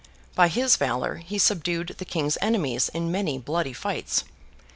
By 0.33 0.47
his 0.47 0.77
valour 0.77 1.17
he 1.17 1.37
subdued 1.37 1.93
the 1.99 2.05
King's 2.05 2.35
enemies 2.41 2.89
in 2.91 3.11
many 3.11 3.37
bloody 3.37 3.71
fights. 3.73 4.23